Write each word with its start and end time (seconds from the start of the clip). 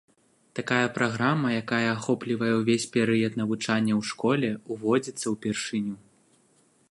Такая 0.59 0.87
праграма, 0.97 1.47
якая 1.61 1.83
ахоплівае 1.97 2.49
ўвесь 2.61 2.87
перыяд 2.97 3.33
навучання 3.41 3.93
ў 3.99 4.13
школе, 4.13 4.49
уводзіцца 4.77 5.25
ўпершыню. 5.37 5.95